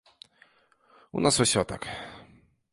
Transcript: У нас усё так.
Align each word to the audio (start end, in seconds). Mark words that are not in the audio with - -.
У 1.15 1.25
нас 1.27 1.35
усё 1.47 1.61
так. 1.75 1.81